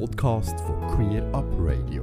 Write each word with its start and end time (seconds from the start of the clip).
Podcast 0.00 0.58
von 0.60 0.76
Queer 0.96 1.22
Up 1.32 1.44
Radio. 1.56 2.02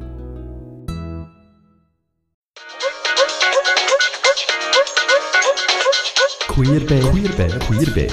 Queerbear, 6.47 7.01
Queerbear, 7.11 7.59
Queerbear. 7.59 8.11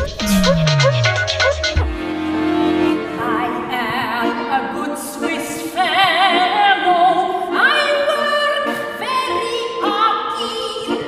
I 3.20 3.46
am 3.70 4.30
a 4.50 4.72
good 4.74 4.98
Swiss 4.98 5.62
fellow. 5.72 7.52
I 7.52 7.78
work 8.10 8.66
very 8.98 9.62
agile. 9.84 11.02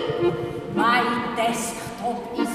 My 0.76 1.02
desktop 1.34 2.20
is 2.38 2.52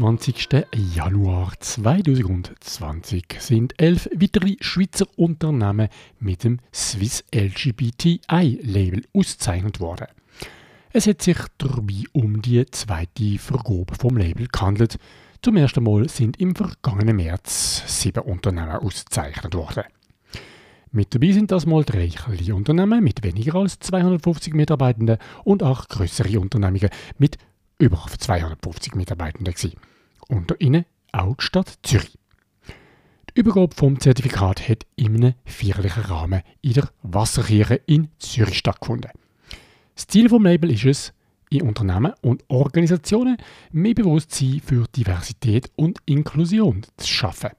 29. 0.00 0.48
Januar 0.94 1.52
2020 1.60 3.36
sind 3.38 3.74
elf 3.78 4.08
weitere 4.14 4.56
Schweizer 4.60 5.06
Unternehmen 5.16 5.88
mit 6.18 6.42
dem 6.42 6.58
Swiss 6.72 7.22
LGBTI-Label 7.34 9.02
ausgezeichnet 9.12 9.78
worden. 9.78 10.06
Es 10.94 11.06
hat 11.06 11.20
sich 11.20 11.36
dabei 11.58 12.04
um 12.12 12.40
die 12.40 12.64
zweite 12.70 13.38
Vergabe 13.38 13.94
vom 13.94 14.16
Label 14.16 14.48
gehandelt. 14.48 14.98
Zum 15.42 15.58
ersten 15.58 15.84
Mal 15.84 16.08
sind 16.08 16.40
im 16.40 16.56
vergangenen 16.56 17.16
März 17.16 17.82
sieben 17.86 18.24
Unternehmen 18.24 18.76
ausgezeichnet 18.76 19.54
worden. 19.54 19.84
Mit 20.92 21.14
dabei 21.14 21.32
sind 21.32 21.50
das 21.50 21.66
mal 21.66 21.84
drei 21.84 22.08
kleine 22.08 22.54
Unternehmen 22.54 23.04
mit 23.04 23.22
weniger 23.22 23.56
als 23.56 23.78
250 23.80 24.54
Mitarbeitenden 24.54 25.18
und 25.44 25.62
acht 25.62 25.90
größere 25.90 26.40
Unternehmungen 26.40 26.88
mit 27.18 27.36
über 27.78 28.06
250 28.18 28.94
Mitarbeitenden 28.94 29.52
gewesen. 29.52 29.89
Unter 30.30 30.60
ihnen 30.60 30.84
auch 31.10 31.34
die 31.34 31.42
Stadt 31.44 31.80
Zürich. 31.82 32.16
Die 32.68 33.40
Übergabe 33.40 33.74
vom 33.74 33.98
Zertifikat 33.98 34.68
hat 34.68 34.86
in 34.94 35.16
einem 35.16 35.34
feierlichen 35.44 36.04
Rahmen 36.04 36.42
in 36.62 36.74
der 36.74 36.88
Wasserkirche 37.02 37.80
in 37.86 38.10
Zürich 38.20 38.58
stattgefunden. 38.58 39.10
Das 39.96 40.06
Ziel 40.06 40.28
vom 40.28 40.44
Label 40.44 40.70
ist 40.70 40.84
es, 40.84 41.12
in 41.50 41.62
Unternehmen 41.62 42.12
und 42.20 42.44
Organisationen 42.46 43.38
mehr 43.72 43.94
Bewusstsein 43.94 44.62
für 44.64 44.86
Diversität 44.94 45.72
und 45.74 45.98
Inklusion 46.06 46.86
zu 46.96 47.08
schaffen. 47.08 47.50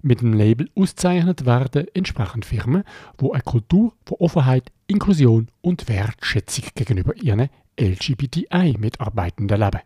Mit 0.00 0.22
dem 0.22 0.32
Label 0.32 0.70
ausgezeichnet 0.74 1.44
werden 1.44 1.86
entsprechend 1.92 2.46
Firmen, 2.46 2.84
die 3.20 3.30
eine 3.30 3.42
Kultur 3.42 3.92
von 4.06 4.16
Offenheit, 4.20 4.72
Inklusion 4.86 5.48
und 5.60 5.86
Wertschätzung 5.86 6.64
gegenüber 6.74 7.14
ihren 7.14 7.50
LGBTI-Mitarbeitenden 7.78 9.60
leben. 9.60 9.80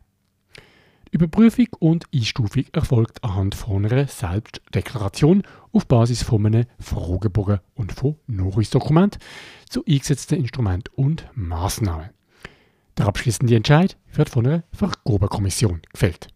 Überprüfung 1.14 1.68
und 1.78 2.06
Einstufung 2.12 2.64
erfolgt 2.72 3.22
anhand 3.22 3.54
von 3.54 3.86
einer 3.86 4.08
Selbstdeklaration 4.08 5.44
auf 5.70 5.86
Basis 5.86 6.24
von 6.24 6.44
einem 6.44 6.66
Fragebogen 6.80 7.60
und 7.76 7.92
von 7.92 8.16
Nachweisdokumenten 8.26 9.20
zu 9.70 9.84
eingesetzten 9.84 10.40
Instrumenten 10.40 10.92
und 10.96 11.28
Maßnahmen. 11.34 12.10
Der 12.98 13.06
abschließende 13.06 13.54
Entscheid 13.54 13.96
wird 14.12 14.28
von 14.28 14.44
einer 14.44 14.64
Vergabekommission 14.72 15.82
gefällt. 15.92 16.26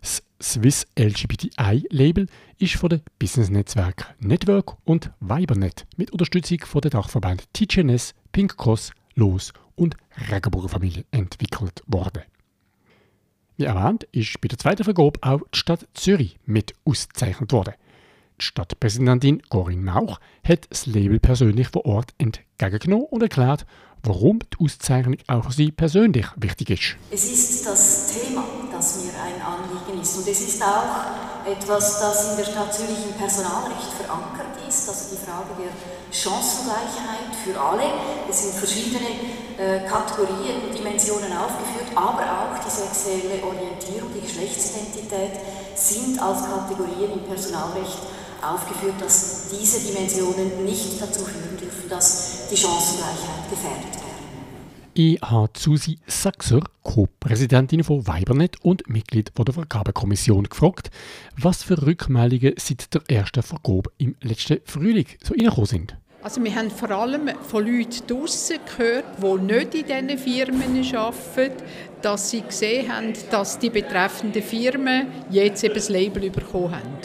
Das 0.00 0.22
Swiss 0.40 0.86
LGBTI-Label 0.98 2.28
ist 2.56 2.76
von 2.76 2.88
den 2.88 3.02
Business-Netzwerken 3.18 4.06
Network 4.26 4.78
und 4.84 5.10
Vibernet 5.20 5.86
mit 5.98 6.12
Unterstützung 6.12 6.60
von 6.60 6.80
den 6.80 6.92
Dachverbänden 6.92 7.46
TGNS, 7.52 8.14
Pink 8.32 8.56
Cross, 8.56 8.92
LOS 9.16 9.52
und 9.74 9.98
Regenbogenfamilie 10.30 11.04
entwickelt 11.10 11.82
worden. 11.86 12.22
Wie 13.58 13.64
erwähnt, 13.64 14.04
ist 14.12 14.38
bei 14.42 14.48
der 14.48 14.58
zweiten 14.58 14.84
Vergabe 14.84 15.18
auch 15.22 15.40
die 15.54 15.58
Stadt 15.58 15.88
Zürich 15.94 16.38
mit 16.44 16.74
ausgezeichnet 16.84 17.52
worden. 17.52 17.72
Die 18.38 18.44
Stadtpräsidentin 18.44 19.42
Corinne 19.48 19.80
Mauch 19.82 20.20
hat 20.46 20.66
das 20.68 20.84
Label 20.84 21.18
persönlich 21.18 21.68
vor 21.68 21.86
Ort 21.86 22.12
entgegengenommen 22.18 23.06
und 23.06 23.22
erklärt, 23.22 23.64
warum 24.02 24.40
die 24.40 24.62
Auszeichnung 24.62 25.16
auch 25.26 25.44
für 25.44 25.52
sie 25.52 25.72
persönlich 25.72 26.26
wichtig 26.36 26.68
ist. 26.68 26.96
Es 27.10 27.24
ist 27.24 27.64
das 27.64 28.12
Thema, 28.12 28.44
das 28.70 29.02
mir 29.02 29.12
ein 29.12 29.40
Anliegen 29.40 30.02
ist. 30.02 30.18
Und 30.18 30.28
es 30.28 30.40
ist 30.42 30.62
auch 30.62 31.50
etwas, 31.50 32.00
das 32.00 32.32
in 32.32 32.36
der 32.36 32.44
Stadt 32.44 32.74
Zürich 32.74 33.06
im 33.08 33.14
Personalrecht 33.14 33.90
verankert 33.98 34.68
ist, 34.68 34.86
also 34.86 35.16
die 35.16 35.24
Frage 35.24 35.48
der 35.58 35.72
Chancengleichheit 36.12 37.34
für 37.42 37.58
alle. 37.58 37.84
Es 38.28 38.42
sind 38.42 38.54
verschiedene 38.54 39.45
Kategorien 39.56 40.68
und 40.68 40.78
Dimensionen 40.78 41.32
aufgeführt, 41.32 41.90
aber 41.94 42.22
auch 42.22 42.58
die 42.64 42.70
sexuelle 42.70 43.42
Orientierung, 43.42 44.10
die 44.14 44.20
Geschlechtsidentität 44.20 45.40
sind 45.74 46.20
als 46.20 46.44
Kategorien 46.44 47.12
im 47.12 47.24
Personalrecht 47.24 47.98
aufgeführt, 48.42 49.00
dass 49.00 49.48
diese 49.48 49.80
Dimensionen 49.80 50.64
nicht 50.64 51.00
dazu 51.00 51.24
führen 51.24 51.56
dürfen, 51.56 51.88
dass 51.88 52.48
die 52.50 52.56
Chancengleichheit 52.56 53.50
gefährdet 53.50 53.94
werden. 53.94 54.06
Ich 54.98 55.20
habe 55.20 55.50
Susi 55.54 55.98
Sachser, 56.06 56.60
Co-Präsidentin 56.82 57.84
von 57.84 58.06
Vibernet 58.06 58.56
und 58.62 58.88
Mitglied 58.88 59.30
der 59.36 59.52
Vergabekommission, 59.52 60.44
gefragt, 60.44 60.90
was 61.36 61.62
für 61.62 61.82
Rückmeldungen 61.82 62.54
seit 62.56 62.94
der 62.94 63.02
ersten 63.08 63.42
Vergabe 63.42 63.90
im 63.98 64.16
letzten 64.22 64.60
Frühling 64.64 65.06
so 65.22 65.34
reingekommen 65.34 65.66
sind. 65.66 65.96
Also 66.26 66.42
wir 66.42 66.56
haben 66.56 66.72
vor 66.72 66.90
allem 66.90 67.30
von 67.48 67.64
Leuten 67.64 68.04
draussen 68.04 68.56
gehört, 68.76 69.04
die 69.22 69.42
nicht 69.44 69.74
in 69.76 70.08
diesen 70.08 70.18
Firmen 70.18 70.96
arbeiten, 70.96 71.62
dass 72.02 72.30
sie 72.30 72.40
gesehen 72.40 72.92
haben, 72.92 73.12
dass 73.30 73.60
die 73.60 73.70
betreffenden 73.70 74.42
Firmen 74.42 75.06
jetzt 75.30 75.62
eben 75.62 75.74
das 75.74 75.88
Label 75.88 76.28
bekommen 76.30 76.72
haben. 76.72 76.98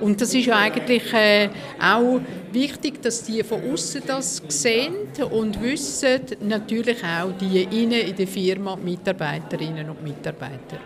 Und 0.00 0.22
das 0.22 0.32
ist 0.32 0.48
eigentlich 0.48 1.12
äh, 1.12 1.50
auch 1.78 2.22
wichtig, 2.50 3.02
dass 3.02 3.24
die 3.24 3.42
von 3.42 3.70
außen 3.70 4.00
das 4.06 4.40
sehen 4.48 4.94
und 5.30 5.60
wissen, 5.60 6.18
natürlich 6.40 7.04
auch 7.04 7.32
die 7.38 7.64
innen 7.64 8.00
in 8.00 8.16
der 8.16 8.26
Firma, 8.26 8.76
die 8.76 8.92
Mitarbeiterinnen 8.92 9.90
und 9.90 10.02
Mitarbeiter. 10.02 10.78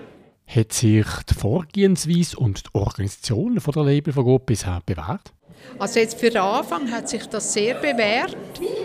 Hat 0.48 0.72
sich 0.72 1.06
die 1.30 1.34
Vorgehensweise 1.34 2.36
und 2.38 2.64
die 2.66 2.74
Organisation 2.74 3.60
von 3.60 3.72
der 3.72 3.84
Labelvergabe 3.84 4.46
bisher 4.46 4.82
bewährt? 4.84 5.32
Also 5.78 6.00
jetzt 6.00 6.18
für 6.20 6.30
den 6.30 6.42
Anfang 6.42 6.90
hat 6.90 7.08
sich 7.08 7.26
das 7.26 7.52
sehr 7.52 7.74
bewährt. 7.74 8.36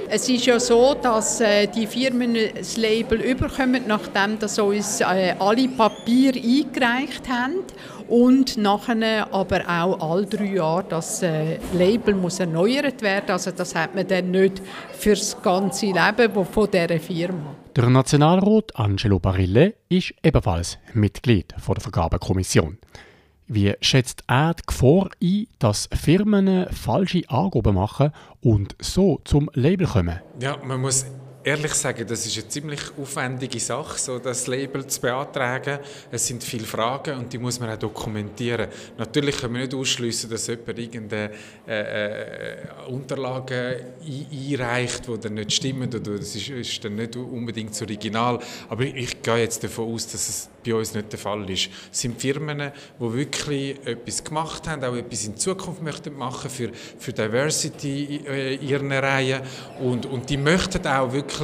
Es 0.10 0.28
ist 0.30 0.46
ja 0.46 0.60
so, 0.60 0.96
dass 0.96 1.42
äh, 1.42 1.68
die 1.68 1.86
Firmen 1.86 2.36
das 2.56 2.78
Label 2.78 3.20
überkommen, 3.22 3.84
nachdem 3.88 4.40
das 4.40 4.58
uns 4.58 5.02
äh, 5.02 5.36
alle 5.38 5.68
Papiere 5.68 6.40
eingereicht 6.40 7.28
haben 7.30 7.64
und 8.08 8.58
nachher 8.58 9.32
aber 9.34 9.62
auch 9.68 10.00
alle 10.00 10.26
drei 10.26 10.54
Jahre 10.54 10.86
das 10.90 11.22
äh, 11.24 11.60
Label 11.74 12.16
muss 12.16 12.40
erneuert 12.40 13.02
werden. 13.02 13.32
Also 13.32 13.52
das 13.52 13.76
hat 13.76 13.96
man 13.96 14.08
dann 14.08 14.32
nicht 14.32 14.62
fürs 14.94 15.42
ganze 15.42 15.88
Leben 15.88 16.46
von 16.46 16.72
dieser 16.72 17.00
Firma. 17.00 17.56
Der 17.76 17.90
Nationalrat 17.90 18.76
Angelo 18.76 19.20
Barille 19.20 19.76
ist 19.90 20.14
ebenfalls 20.24 20.80
Mitglied 20.94 21.54
von 21.60 21.76
der 21.76 21.84
Vergabekommission. 21.84 22.78
Wie 23.50 23.74
schätzt 23.80 24.24
er 24.28 24.56
die 24.56 24.64
Gefahr 24.66 25.10
ein, 25.24 25.48
dass 25.60 25.88
Firmen 25.94 26.68
falsche 26.72 27.22
Angaben 27.30 27.76
machen 27.76 28.12
und 28.42 28.76
so 28.80 29.22
zum 29.24 29.50
Label 29.54 29.88
kommen? 29.88 30.20
Ja, 30.42 30.58
man 30.64 30.82
muss 30.82 31.06
ehrlich 31.48 31.74
sagen, 31.76 32.06
das 32.06 32.26
ist 32.26 32.38
eine 32.38 32.50
ziemlich 32.50 32.82
aufwendige 32.98 33.60
Sache, 33.60 33.98
so 33.98 34.20
das 34.20 34.48
Label 34.48 34.86
zu 34.86 35.00
beantragen. 35.00 35.80
Es 36.12 36.28
sind 36.28 36.44
viele 36.44 36.66
Fragen 36.66 37.18
und 37.18 37.32
die 37.32 37.38
muss 37.38 37.58
man 37.58 37.70
auch 37.70 37.80
dokumentieren. 37.80 38.68
Natürlich 38.98 39.38
können 39.38 39.54
wir 39.54 39.62
nicht 39.62 39.74
ausschließen, 39.74 40.30
dass 40.30 40.48
jemand 40.48 40.78
irgendeine 40.78 41.32
äh, 41.66 42.56
äh, 42.56 42.58
Unterlagen 42.90 43.76
einreicht, 44.06 45.08
die 45.08 45.20
dann 45.20 45.36
nicht 45.36 45.54
stimmen 45.54 45.88
oder 45.88 46.18
das 46.18 46.36
ist, 46.36 46.50
ist 46.50 46.84
dann 46.84 46.96
nicht 46.96 47.16
unbedingt 47.16 47.72
das 47.72 47.82
Original. 47.82 48.40
Aber 48.68 48.84
ich, 48.84 48.96
ich 48.96 49.22
gehe 49.22 49.38
jetzt 49.38 49.64
davon 49.64 49.94
aus, 49.94 50.06
dass 50.06 50.28
es 50.28 50.50
bei 50.66 50.76
uns 50.76 50.94
nicht 50.94 51.12
der 51.12 51.20
Fall 51.20 51.50
ist. 51.50 51.70
Es 51.92 52.02
sind 52.02 52.20
Firmen, 52.20 52.72
die 53.00 53.14
wirklich 53.14 53.78
etwas 53.86 54.22
gemacht 54.22 54.68
haben, 54.68 54.84
auch 54.84 54.96
etwas 54.96 55.26
in 55.26 55.38
Zukunft 55.38 55.82
möchten 55.82 56.18
machen 56.18 56.50
für, 56.50 56.72
für 56.74 57.14
Diversity 57.14 58.18
in 58.18 58.68
ihren 58.68 58.92
Reihen 58.92 59.42
und, 59.80 60.06
und 60.06 60.30
die 60.30 60.36
möchten 60.36 60.86
auch 60.86 61.14
wirklich 61.14 61.37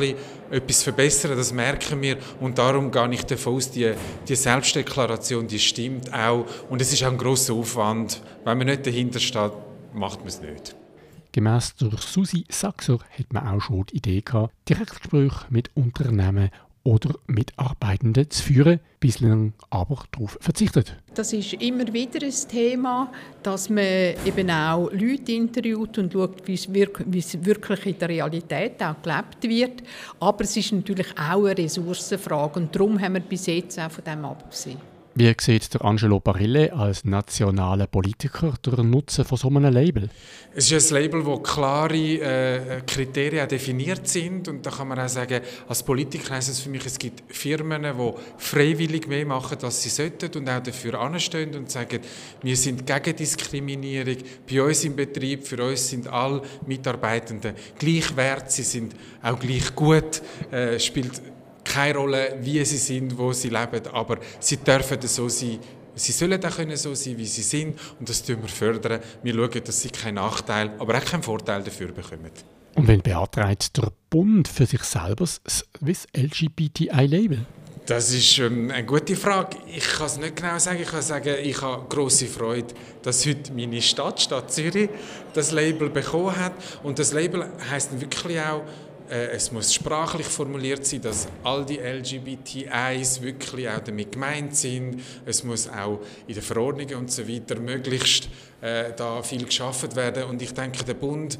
etwas 0.51 0.83
verbessern, 0.83 1.37
das 1.37 1.53
merken 1.53 2.01
wir 2.01 2.17
und 2.39 2.57
darum 2.57 2.91
gehe 2.91 3.13
ich 3.13 3.23
davon 3.25 3.55
aus, 3.55 3.71
die, 3.71 3.93
die 4.27 4.35
Selbstdeklaration, 4.35 5.47
die 5.47 5.59
stimmt 5.59 6.13
auch 6.13 6.45
und 6.69 6.81
es 6.81 6.93
ist 6.93 7.03
auch 7.03 7.11
ein 7.11 7.17
grosser 7.17 7.53
Aufwand. 7.53 8.21
Wenn 8.43 8.57
man 8.57 8.67
nicht 8.67 8.85
dahinter 8.85 9.19
steht, 9.19 9.51
macht 9.93 10.19
man 10.19 10.27
es 10.27 10.41
nicht. 10.41 10.75
Gemäss 11.31 11.75
der 11.75 11.91
Susi 11.97 12.45
Sachser 12.49 12.99
hat 13.17 13.33
man 13.33 13.47
auch 13.47 13.61
schon 13.61 13.85
die 13.87 13.97
Idee 13.97 14.21
gehabt, 14.21 14.53
Direktgespräche 14.69 15.45
mit 15.49 15.71
Unternehmen 15.75 16.51
oder 16.83 17.15
Mitarbeitenden 17.27 18.29
zu 18.29 18.43
führen, 18.43 18.79
bislang 18.99 19.53
aber 19.69 20.03
darauf 20.11 20.37
verzichtet. 20.41 20.97
Das 21.13 21.31
ist 21.31 21.53
immer 21.53 21.91
wieder 21.93 22.25
ein 22.25 22.49
Thema, 22.49 23.11
dass 23.41 23.69
man 23.69 24.15
eben 24.25 24.49
auch 24.49 24.89
Leute 24.91 25.31
interviewt 25.31 25.97
und 25.97 26.11
schaut, 26.11 26.45
wie 26.45 26.53
es, 26.55 26.73
wirklich 26.73 27.85
in 27.85 27.99
der 27.99 28.09
Realität 28.09 28.83
auch 28.83 29.01
gelebt 29.01 29.43
wird. 29.43 29.83
Aber 30.19 30.43
es 30.43 30.57
ist 30.57 30.73
natürlich 30.73 31.07
auch 31.17 31.45
eine 31.45 31.57
Ressourcenfrage 31.57 32.59
und 32.59 32.75
darum 32.75 32.99
haben 32.99 33.13
wir 33.13 33.21
bis 33.21 33.45
jetzt 33.45 33.79
auch 33.79 33.91
von 33.91 34.03
dem 34.03 34.25
abgesehen. 34.25 34.92
Wie 35.15 35.31
sieht 35.39 35.71
der 35.71 35.85
Angelo 35.85 36.19
Barille 36.19 36.73
als 36.73 37.05
nationaler 37.05 37.85
Politiker 37.85 38.55
den 38.65 38.89
Nutzen 38.89 39.23
von 39.23 39.37
so 39.37 39.47
einem 39.47 39.71
Label? 39.71 40.09
Es 40.55 40.71
ist 40.71 40.91
ein 40.91 41.03
Label, 41.03 41.23
wo 41.23 41.37
klare 41.37 41.95
äh, 41.95 42.81
Kriterien 42.81 43.47
definiert 43.47 44.07
sind 44.07 44.47
und 44.47 44.65
da 44.65 44.71
kann 44.71 44.87
man 44.87 44.97
auch 44.99 45.07
sagen, 45.07 45.41
als 45.67 45.83
Politiker 45.83 46.33
heisst 46.33 46.49
es 46.49 46.61
für 46.61 46.69
mich, 46.69 46.83
es 46.87 46.97
gibt 46.97 47.31
Firmen, 47.31 47.83
die 47.83 48.13
freiwillig 48.37 49.07
mehr 49.07 49.23
machen, 49.27 49.59
als 49.61 49.83
sie 49.83 49.89
sollten 49.89 50.35
und 50.35 50.49
auch 50.49 50.63
dafür 50.63 50.99
anstehen 50.99 51.53
und 51.53 51.69
sagen, 51.69 51.99
wir 52.41 52.57
sind 52.57 52.87
gegen 52.87 53.15
Diskriminierung. 53.15 54.17
Bei 54.49 54.63
uns 54.63 54.83
im 54.83 54.95
Betrieb, 54.95 55.45
für 55.45 55.63
uns 55.63 55.89
sind 55.89 56.07
alle 56.07 56.41
Mitarbeitenden 56.65 57.53
gleich 57.77 58.15
wert, 58.15 58.51
sie 58.51 58.63
sind 58.63 58.95
auch 59.21 59.39
gleich 59.39 59.75
gut, 59.75 60.23
äh, 60.49 60.79
spielt 60.79 61.21
keine 61.73 61.97
Rolle, 61.97 62.37
wie 62.41 62.63
sie 62.65 62.77
sind, 62.77 63.17
wo 63.17 63.33
sie 63.33 63.49
leben, 63.49 63.87
aber 63.91 64.17
sie 64.39 64.57
dürfen 64.57 64.99
so 65.01 65.29
sein, 65.29 65.59
Sie 65.95 66.11
sollen 66.11 66.43
auch 66.43 66.55
können 66.55 66.75
so 66.75 66.95
sein, 66.95 67.17
wie 67.17 67.25
sie 67.25 67.43
sind 67.43 67.79
und 67.99 68.09
das 68.09 68.23
tun 68.23 68.37
wir 68.41 68.49
fördern. 68.49 68.99
Wir 69.21 69.33
schauen, 69.35 69.63
dass 69.63 69.81
sie 69.81 69.89
keinen 69.89 70.15
Nachteil, 70.15 70.71
aber 70.79 70.97
auch 70.97 71.05
keinen 71.05 71.21
Vorteil 71.21 71.63
dafür 71.63 71.91
bekommen. 71.91 72.31
Und 72.75 72.87
wenn 72.87 73.01
beantragt 73.01 73.77
der 73.77 73.91
Bund 74.09 74.47
für 74.47 74.65
sich 74.65 74.83
selber 74.83 75.25
das 75.25 75.41
Swiss 75.47 76.07
LGBTI-Label? 76.17 77.45
Das 77.85 78.13
ist 78.13 78.39
ähm, 78.39 78.71
eine 78.71 78.85
gute 78.85 79.15
Frage. 79.15 79.57
Ich 79.67 79.85
kann 79.85 80.05
es 80.05 80.17
nicht 80.17 80.37
genau 80.37 80.57
sagen. 80.57 80.79
Ich 80.81 80.89
kann 80.89 81.01
sagen, 81.01 81.35
ich 81.43 81.61
habe 81.61 81.85
große 81.89 82.27
Freude, 82.27 82.73
dass 83.01 83.25
heute 83.25 83.51
meine 83.51 83.81
Stadt, 83.81 84.21
Stadt 84.21 84.51
Zürich, 84.51 84.89
das 85.33 85.51
Label 85.51 85.89
bekommen 85.89 86.35
hat. 86.35 86.53
Und 86.81 86.97
das 86.97 87.11
Label 87.11 87.45
heißt 87.69 87.99
wirklich 87.99 88.39
auch 88.39 88.63
es 89.13 89.51
muss 89.51 89.73
sprachlich 89.73 90.25
formuliert 90.25 90.85
sein, 90.85 91.01
dass 91.01 91.27
all 91.43 91.65
die 91.65 91.77
LGBTIs 91.77 93.21
wirklich 93.21 93.69
auch 93.69 93.79
damit 93.79 94.11
gemeint 94.13 94.55
sind. 94.55 95.01
Es 95.25 95.43
muss 95.43 95.69
auch 95.69 95.99
in 96.27 96.33
den 96.33 96.43
Verordnungen 96.43 96.95
und 96.95 97.11
so 97.11 97.27
weiter 97.27 97.59
möglichst 97.59 98.29
äh, 98.61 98.91
da 98.95 99.21
viel 99.21 99.45
geschaffen 99.45 99.95
werden. 99.95 100.23
Und 100.23 100.41
ich 100.41 100.53
denke, 100.53 100.83
der 100.83 100.95
Bund 100.95 101.37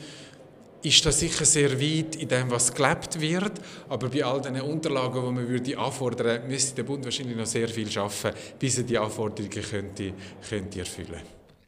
ist 0.83 1.05
da 1.05 1.11
sicher 1.11 1.45
sehr 1.45 1.79
weit 1.79 2.15
in 2.17 2.27
dem, 2.27 2.51
was 2.51 2.73
gelebt 2.73 3.19
wird. 3.19 3.53
Aber 3.89 4.09
bei 4.09 4.23
all 4.23 4.41
den 4.41 4.59
Unterlagen, 4.61 5.25
die 5.25 5.31
man 5.31 5.47
würde 5.47 5.77
anfordern 5.77 6.47
müsste 6.47 6.75
der 6.75 6.83
Bund 6.83 7.03
wahrscheinlich 7.05 7.37
noch 7.37 7.45
sehr 7.45 7.69
viel 7.69 7.89
schaffen, 7.89 8.31
bis 8.59 8.77
er 8.77 8.83
die 8.83 8.97
Anforderungen 8.97 9.49
könnte, 9.49 10.13
könnte 10.47 10.79
erfüllen 10.79 11.21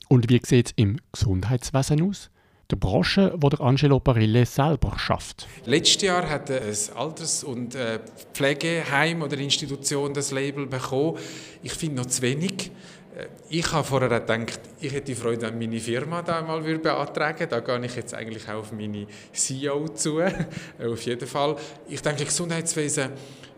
Und 0.10 0.30
wie 0.30 0.42
sieht 0.46 0.68
es 0.68 0.74
im 0.76 1.00
Gesundheitswesen 1.12 2.02
aus? 2.08 2.30
Der 2.72 2.78
Branche, 2.78 3.34
wo 3.38 3.50
der 3.50 3.62
Angelo 3.62 4.00
Parille 4.00 4.46
selber 4.46 4.98
schafft. 4.98 5.48
Letztes 5.66 6.02
Jahr 6.02 6.30
hat 6.30 6.50
ein 6.50 6.62
Alters- 6.96 7.44
und 7.44 7.76
äh, 7.76 8.00
Pflegeheim 8.34 9.22
oder 9.22 9.38
Institution 9.38 10.14
das 10.14 10.32
Label 10.32 10.66
bekommen. 10.66 11.18
Ich 11.64 11.74
finde 11.74 11.98
noch 11.98 12.08
zu 12.08 12.22
wenig. 12.22 12.72
Äh, 13.16 13.28
ich 13.50 13.72
habe 13.72 13.84
vorher 13.84 14.10
gedacht, 14.10 14.60
ich 14.80 14.92
hätte 14.92 15.16
Freude, 15.16 15.44
wenn 15.44 15.58
meine 15.58 15.80
Firma 15.80 16.22
da 16.22 16.42
mal 16.42 16.62
beantragen 16.62 17.40
würde. 17.40 17.62
Da 17.62 17.78
gehe 17.78 17.86
ich 17.86 17.96
jetzt 17.96 18.14
eigentlich 18.14 18.48
auch 18.50 18.60
auf 18.60 18.72
meine 18.72 19.08
CEO 19.32 19.88
zu. 19.90 20.22
auf 20.80 21.02
jeden 21.02 21.28
Fall. 21.28 21.56
Ich 21.88 22.02
denke, 22.02 22.26
Gesundheitswesen 22.26 23.12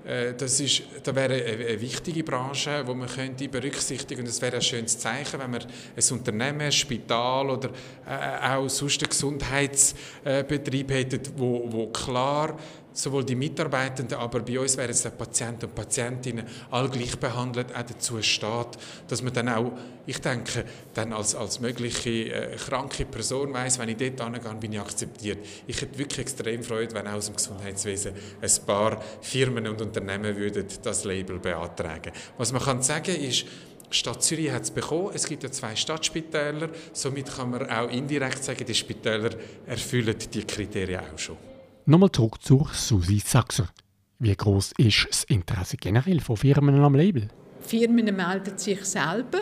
äh, 0.08 0.34
das, 0.36 0.60
ist, 0.62 0.84
das 1.04 1.14
wäre 1.14 1.34
eine, 1.34 1.82
wichtige 1.82 2.24
Branche, 2.24 2.84
die 2.88 2.94
man 2.94 3.10
könnte 3.10 3.50
berücksichtigen 3.50 4.20
könnte. 4.20 4.32
Es 4.32 4.42
wäre 4.42 4.56
ein 4.56 4.62
schönes 4.62 4.98
Zeichen, 4.98 5.40
wenn 5.40 5.52
man 5.52 5.62
ein 5.62 6.18
Unternehmen, 6.18 6.62
ein 6.62 6.72
Spital 6.72 7.50
oder 7.50 7.70
äh, 8.08 8.56
auch 8.56 8.70
sonst 8.70 9.02
einen 9.02 9.10
Gesundheitsbetrieb 9.10 10.92
hätte, 10.92 11.20
wo, 11.36 11.66
wo 11.70 11.88
klar 11.88 12.58
sowohl 12.98 13.24
die 13.24 13.36
Mitarbeitenden, 13.36 14.18
aber 14.18 14.40
bei 14.40 14.60
uns 14.60 14.76
wären 14.76 14.90
es 14.90 15.04
die 15.04 15.10
Patienten 15.10 15.66
und 15.66 15.76
Patientinnen 15.76 16.46
all 16.72 16.90
gleich 16.90 17.18
behandelt, 17.18 17.76
auch 17.76 17.84
dazu 17.84 18.22
steht, 18.24 18.78
dass 19.08 19.22
man 19.22 19.34
dann 19.34 19.50
auch, 19.50 19.72
ich 20.08 20.20
denke, 20.20 20.66
dann 20.96 21.14
als, 21.14 21.36
als 21.36 21.60
mögliche 21.60 22.10
äh, 22.10 22.56
kranke 22.56 23.06
Person 23.06 23.54
weiß, 23.54 23.78
wenn 23.78 23.90
ich 23.90 23.98
dort 23.98 24.22
angehe, 24.22 24.56
bin 24.56 24.74
ich 24.74 24.80
akzeptiert. 24.80 25.38
Ich 25.68 25.80
hätte 25.80 25.98
wirklich 25.98 26.20
extrem 26.20 26.64
Freude, 26.64 26.96
wenn 26.96 27.08
auch 27.08 27.14
aus 27.14 27.28
dem 27.28 27.36
Gesundheitswesen 27.36 28.14
ein 28.42 28.66
paar 28.66 29.02
Firmen 29.22 29.68
und 29.68 29.80
Unternehmen 29.80 30.36
würden 30.36 30.66
das 30.82 31.04
Label 31.04 31.38
beantragen. 31.38 32.12
Was 32.38 32.52
man 32.52 32.64
kann 32.64 32.82
sagen 32.82 33.16
ist, 33.16 33.46
Stadt 33.90 34.24
Zürich 34.24 34.52
hat 34.52 34.64
es 34.64 34.72
bekommen. 34.72 35.12
Es 35.14 35.26
gibt 35.28 35.44
ja 35.44 35.52
zwei 35.52 35.76
Stadtspitäler. 35.76 36.70
Somit 36.92 37.34
kann 37.34 37.52
man 37.52 37.70
auch 37.70 37.90
indirekt 37.90 38.44
sagen, 38.44 38.66
die 38.66 38.76
Spitäler 38.76 39.30
erfüllen 39.66 40.16
die 40.34 40.44
Kriterien 40.44 41.00
auch 41.00 41.18
schon. 41.18 41.38
Nochmal 41.90 42.12
zurück 42.12 42.42
zur 42.42 42.68
Susi 42.74 43.20
Sachser. 43.20 43.70
Wie 44.20 44.36
groß 44.36 44.74
ist 44.78 45.08
das 45.10 45.24
Interesse 45.24 45.78
generell 45.78 46.20
von 46.20 46.36
Firmen 46.36 46.76
am 46.84 46.96
Label? 46.96 47.30
Firmen 47.62 48.14
melden 48.14 48.58
sich 48.58 48.84
selber 48.84 49.40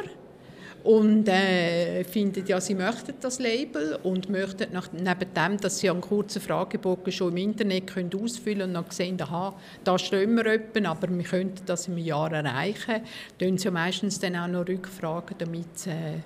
und 0.83 1.27
äh, 1.27 2.03
finden 2.03 2.45
ja, 2.45 2.62
sie 2.62 2.75
möchten 2.75 3.15
das 3.19 3.39
Label 3.39 3.97
und 4.03 4.30
möchten 4.30 4.71
nach, 4.74 4.89
neben 4.94 5.33
dem, 5.33 5.57
dass 5.57 5.80
sie 5.80 5.89
einen 5.89 6.01
kurzen 6.01 6.39
Fragebogen 6.39 7.12
schon 7.12 7.31
im 7.31 7.38
Internet 7.38 7.88
können 7.88 8.12
ausfüllen 8.13 8.69
und 8.69 8.74
dann 8.75 8.86
sehen, 8.89 9.19
aha, 9.19 9.56
da 9.83 9.97
stehen 9.97 10.36
wir 10.36 10.45
öppen, 10.45 10.86
aber 10.86 11.09
wir 11.09 11.24
könnten 11.24 11.65
das 11.65 11.88
im 11.88 11.97
Jahr 11.97 12.31
erreichen, 12.31 13.01
dann 13.39 13.57
sie 13.57 13.71
meistens 13.71 14.19
dann 14.19 14.36
auch 14.36 14.47
noch 14.47 14.68
rückfragen, 14.68 15.36
damit 15.39 15.88
äh, 15.88 16.19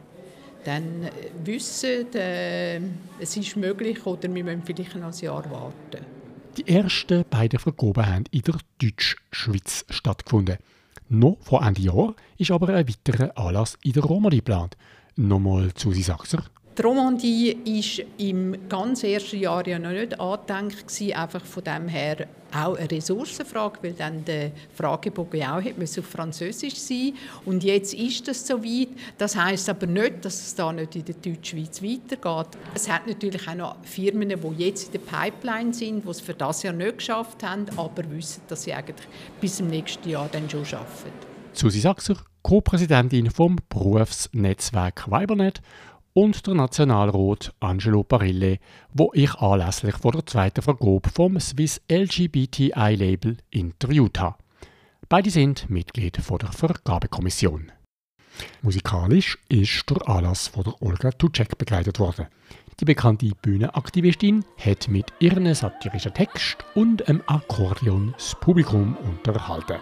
dann 0.64 1.10
wissen, 1.44 2.14
äh, 2.14 2.78
es 3.20 3.38
ist 3.38 3.56
möglich 3.56 4.06
oder 4.06 4.34
wir 4.34 4.44
müssen 4.44 4.64
vielleicht 4.64 4.96
noch 4.96 5.14
ein 5.14 5.20
Jahr 5.20 5.50
warten. 5.52 6.06
Die 6.58 6.68
ersten 6.68 7.24
beiden 7.30 7.60
Vergaben 7.60 8.06
haben 8.06 8.24
in 8.32 8.42
der 8.42 8.56
Deutschschweiz 8.82 9.86
stattgefunden. 9.90 10.58
Noch 11.08 11.38
vor 11.42 11.64
einem 11.64 11.76
Jahr 11.76 12.16
ist 12.38 12.52
aber 12.52 12.70
ein 12.70 12.88
weiterer 12.88 13.38
Anlass 13.38 13.78
in 13.84 13.94
der 13.94 14.04
Romani 14.04 14.38
geplant. 14.38 14.76
Nochmal 15.16 15.74
zu 15.74 15.90
Susi 15.90 16.04
Sachser. 16.04 16.44
Die 16.80 16.86
Romandie 16.86 17.58
war 17.66 18.06
im 18.20 18.70
ganz 18.70 19.04
ersten 19.04 19.38
Jahr 19.38 19.68
ja 19.68 19.78
noch 19.78 19.90
nicht 19.90 20.18
angedenkt, 20.18 20.86
einfach 21.14 21.44
von 21.44 21.62
dem 21.62 21.90
her 21.90 22.26
auch 22.54 22.78
eine 22.78 22.90
Ressourcenfrage, 22.90 23.80
weil 23.82 23.92
dann 23.92 24.24
der 24.24 24.54
Fragebogen 24.74 25.44
auch 25.44 25.62
auf 25.62 26.06
Französisch 26.06 26.76
sein 26.76 27.16
Und 27.44 27.66
jetzt 27.66 27.94
ist 27.94 28.30
es 28.30 28.48
soweit. 28.48 28.88
Das 29.18 29.36
heißt 29.36 29.68
aber 29.68 29.88
nicht, 29.88 30.24
dass 30.24 30.40
es 30.40 30.56
da 30.56 30.72
nicht 30.72 30.96
in 30.96 31.04
der 31.04 31.16
Deutschschweiz 31.16 31.84
weitergeht. 31.84 32.58
Es 32.74 32.90
hat 32.90 33.08
natürlich 33.08 33.46
auch 33.46 33.56
noch 33.56 33.76
Firmen, 33.84 34.30
die 34.30 34.64
jetzt 34.64 34.86
in 34.86 34.92
der 34.94 35.00
Pipeline 35.00 35.74
sind, 35.74 36.06
die 36.06 36.10
es 36.10 36.22
für 36.22 36.34
das 36.34 36.64
Jahr 36.64 36.74
nicht 36.74 37.00
geschafft 37.00 37.44
haben, 37.44 37.66
aber 37.76 38.10
wissen, 38.10 38.42
dass 38.48 38.64
sie 38.64 38.74
eigentlich 38.74 39.06
bis 39.42 39.58
zum 39.58 39.68
nächsten 39.68 40.10
Jahr 40.10 40.30
dann 40.32 40.50
schon 40.50 40.64
schaffen. 40.64 41.12
Susi 41.52 41.82
Sachser, 41.82 42.16
Co-Präsidentin 42.42 43.32
vom 43.32 43.58
Berufsnetzwerk 43.68 45.12
Weibernet 45.12 45.62
und 46.14 46.46
der 46.48 46.56
Nationalrat 46.56 47.54
Angelo 47.60 48.04
Parille, 48.04 48.60
wo 48.94 49.12
ich 49.14 49.36
anlässlich 49.36 49.96
vor 49.96 50.12
der 50.12 50.26
zweiten 50.26 50.62
Vergabe 50.62 51.10
vom 51.10 51.40
Swiss 51.40 51.82
LGBTI 51.90 52.96
Label 52.96 53.38
interviewt 53.50 54.20
habe. 54.20 54.38
Beide 55.08 55.30
sind 55.30 55.70
Mitglied 55.70 56.18
der 56.18 56.52
Vergabekommission. 56.52 57.72
Musikalisch 58.62 59.38
ist 59.50 59.90
der 59.90 60.08
Anlass 60.08 60.48
von 60.48 60.64
der 60.64 60.82
Olga 60.82 61.12
Tucek 61.12 61.58
begleitet 61.58 62.00
worden. 62.00 62.28
Die 62.80 62.86
bekannte 62.86 63.32
Bühnenaktivistin 63.42 64.46
hat 64.58 64.88
mit 64.88 65.08
ihrem 65.20 65.54
satirischen 65.54 66.14
Text 66.14 66.58
und 66.76 67.08
einem 67.10 67.22
Akkordeon 67.26 68.14
das 68.18 68.36
Publikum 68.40 68.96
unterhalten. 68.98 69.80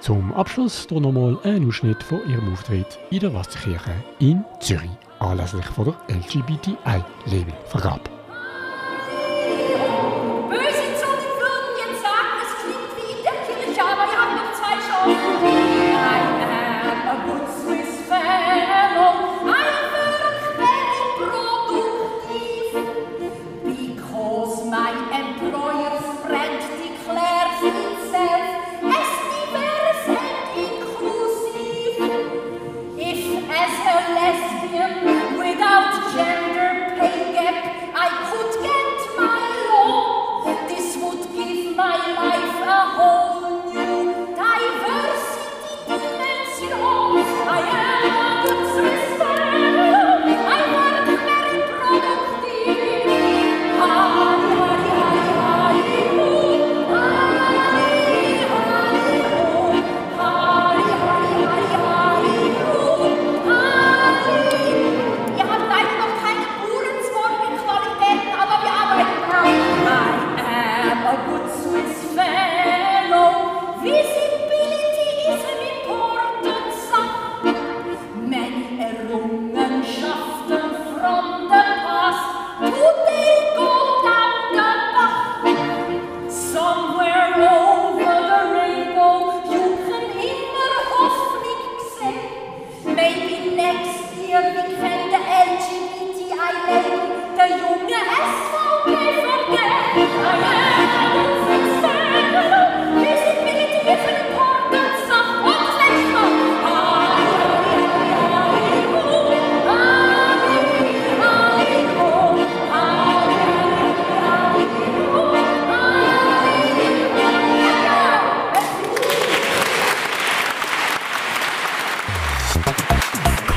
Zum 0.00 0.32
Abschluss 0.32 0.90
noch 0.90 0.96
einmal 0.96 1.38
ein 1.44 1.68
Ausschnitt 1.68 2.02
von 2.02 2.28
ihrem 2.28 2.52
Auftritt 2.52 2.98
in 3.10 3.20
der 3.20 3.32
Wasserkirche 3.32 3.94
in 4.18 4.44
Zürich 4.58 4.90
anlässlich 5.22 5.66
von 5.66 5.84
der 5.86 5.94
LGBTI-Labelvergabe. 6.08 8.00
Böse 8.02 8.11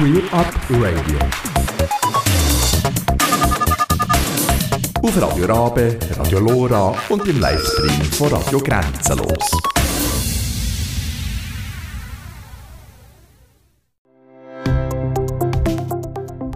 Queer 0.06 0.22
Up 0.34 0.54
Radio. 0.70 1.18
Auf 5.02 5.20
Radio 5.20 5.46
Rabe, 5.48 5.98
Radio 6.20 6.40
Lora 6.42 6.94
und 7.10 7.28
im 7.28 7.40
Livestream 7.40 8.04
von 8.12 8.28
Radio 8.28 8.60
Grenzenlos. 8.60 9.50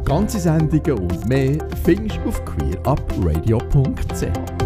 Ganze 0.06 0.39
Sendungen 0.39 1.00
und 1.00 1.27
mehr 1.27 1.58
findest 1.84 2.18
du 2.18 2.29
auf 2.29 2.46
queerupradio.ch. 2.46 4.58